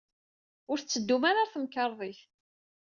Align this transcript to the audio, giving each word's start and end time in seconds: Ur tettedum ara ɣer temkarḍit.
Ur 0.71 0.77
tettedum 0.79 1.23
ara 1.29 1.41
ɣer 1.43 1.49
temkarḍit. 1.53 2.19